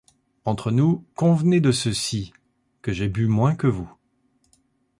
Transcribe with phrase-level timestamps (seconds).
[0.45, 2.33] Entre nous, Convenez de ceci,—
[2.81, 3.87] que j’ai bu moins que vous.